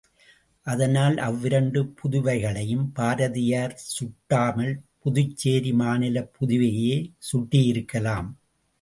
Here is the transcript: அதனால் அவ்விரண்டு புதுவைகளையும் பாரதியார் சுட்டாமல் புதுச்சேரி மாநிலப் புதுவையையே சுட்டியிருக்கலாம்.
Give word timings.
அதனால் 0.67 1.17
அவ்விரண்டு 1.17 1.81
புதுவைகளையும் 1.99 2.87
பாரதியார் 2.93 3.75
சுட்டாமல் 3.91 4.73
புதுச்சேரி 4.99 5.73
மாநிலப் 5.75 6.33
புதுவையையே 6.37 6.97
சுட்டியிருக்கலாம். 7.29 8.29